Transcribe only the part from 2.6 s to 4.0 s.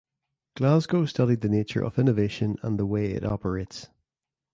and the way it operates.